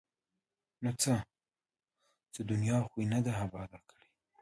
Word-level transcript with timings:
ـ 0.41 0.81
نو 0.83 0.91
څه؟ 1.01 1.13
څه 2.33 2.41
دنیا 2.51 2.77
خو 2.87 2.95
یې 3.01 3.05
نه 3.13 3.19
ده 3.25 3.31
اباد 3.43 3.71
کړې! 3.89 4.05